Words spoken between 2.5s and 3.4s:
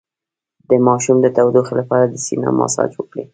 مساج وکړئ